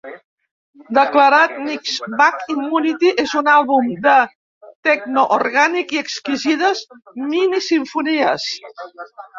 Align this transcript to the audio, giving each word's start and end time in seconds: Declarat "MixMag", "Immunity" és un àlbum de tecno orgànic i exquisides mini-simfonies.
Declarat 0.97 1.53
"MixMag", 1.65 2.39
"Immunity" 2.55 3.13
és 3.25 3.37
un 3.43 3.51
àlbum 3.59 3.93
de 4.07 4.17
tecno 4.89 5.27
orgànic 5.39 5.97
i 5.99 6.05
exquisides 6.05 6.85
mini-simfonies. 7.31 8.53